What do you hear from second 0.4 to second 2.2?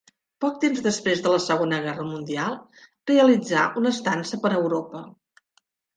Poc temps després de la segona guerra